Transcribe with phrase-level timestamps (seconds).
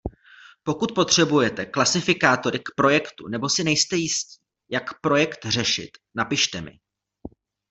[0.63, 6.79] Pokud potřebujete klasifikátory k projektu nebo si nejste jisti, jak projekt řešit, napište mi.